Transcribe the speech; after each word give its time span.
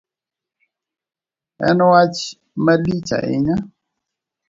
En 1.69 1.79
wach 1.91 2.19
malich 2.63 3.09
ahinya 3.17 3.55